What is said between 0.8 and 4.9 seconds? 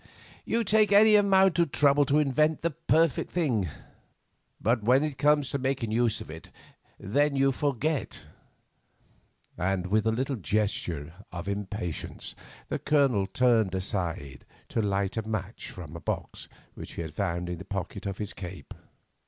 any amount of trouble to invent and perfect a thing, but